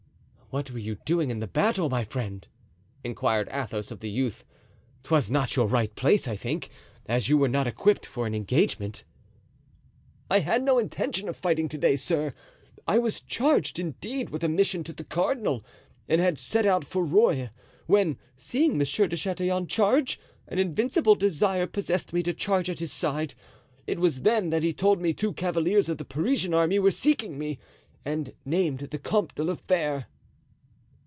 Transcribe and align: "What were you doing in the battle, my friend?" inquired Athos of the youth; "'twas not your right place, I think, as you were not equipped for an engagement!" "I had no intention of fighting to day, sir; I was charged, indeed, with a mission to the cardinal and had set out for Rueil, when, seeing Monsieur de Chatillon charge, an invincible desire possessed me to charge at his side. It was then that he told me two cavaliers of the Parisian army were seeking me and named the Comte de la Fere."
"What 0.53 0.69
were 0.69 0.79
you 0.79 0.95
doing 1.05 1.31
in 1.31 1.39
the 1.39 1.47
battle, 1.47 1.89
my 1.89 2.03
friend?" 2.03 2.45
inquired 3.05 3.47
Athos 3.53 3.89
of 3.89 4.01
the 4.01 4.09
youth; 4.09 4.43
"'twas 5.03 5.31
not 5.31 5.55
your 5.55 5.65
right 5.65 5.95
place, 5.95 6.27
I 6.27 6.35
think, 6.35 6.69
as 7.05 7.29
you 7.29 7.37
were 7.37 7.47
not 7.47 7.67
equipped 7.67 8.05
for 8.05 8.27
an 8.27 8.35
engagement!" 8.35 9.05
"I 10.29 10.39
had 10.39 10.61
no 10.61 10.77
intention 10.77 11.29
of 11.29 11.37
fighting 11.37 11.69
to 11.69 11.77
day, 11.77 11.95
sir; 11.95 12.33
I 12.85 12.97
was 12.97 13.21
charged, 13.21 13.79
indeed, 13.79 14.29
with 14.29 14.43
a 14.43 14.49
mission 14.49 14.83
to 14.83 14.91
the 14.91 15.05
cardinal 15.05 15.63
and 16.09 16.19
had 16.19 16.37
set 16.37 16.65
out 16.65 16.83
for 16.83 17.05
Rueil, 17.05 17.47
when, 17.87 18.17
seeing 18.35 18.77
Monsieur 18.77 19.07
de 19.07 19.15
Chatillon 19.15 19.67
charge, 19.67 20.19
an 20.49 20.59
invincible 20.59 21.15
desire 21.15 21.65
possessed 21.65 22.11
me 22.11 22.21
to 22.23 22.33
charge 22.33 22.69
at 22.69 22.81
his 22.81 22.91
side. 22.91 23.35
It 23.87 23.99
was 23.99 24.23
then 24.23 24.49
that 24.49 24.63
he 24.63 24.73
told 24.73 24.99
me 25.01 25.13
two 25.13 25.31
cavaliers 25.31 25.87
of 25.87 25.97
the 25.97 26.03
Parisian 26.03 26.53
army 26.53 26.77
were 26.77 26.91
seeking 26.91 27.39
me 27.39 27.57
and 28.03 28.33
named 28.43 28.79
the 28.81 28.99
Comte 28.99 29.33
de 29.35 29.45
la 29.45 29.55
Fere." 29.55 30.07